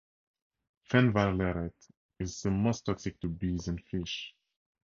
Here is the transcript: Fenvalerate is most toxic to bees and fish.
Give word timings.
Fenvalerate 0.89 1.91
is 2.17 2.43
most 2.45 2.85
toxic 2.87 3.19
to 3.19 3.27
bees 3.27 3.67
and 3.67 3.79
fish. 3.83 4.33